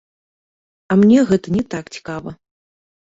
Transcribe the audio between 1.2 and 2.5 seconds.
гэта не так цікава.